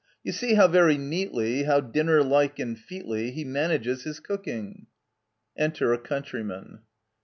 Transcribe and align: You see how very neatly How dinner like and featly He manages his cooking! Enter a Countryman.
You 0.23 0.31
see 0.31 0.55
how 0.55 0.67
very 0.67 0.97
neatly 0.97 1.65
How 1.65 1.79
dinner 1.79 2.23
like 2.23 2.57
and 2.57 2.75
featly 2.75 3.29
He 3.29 3.43
manages 3.45 4.01
his 4.01 4.19
cooking! 4.19 4.87
Enter 5.55 5.93
a 5.93 5.99
Countryman. 5.99 6.79